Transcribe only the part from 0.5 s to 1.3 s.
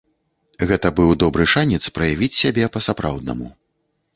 Гэта быў